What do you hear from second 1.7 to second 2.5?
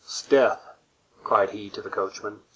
the coachman.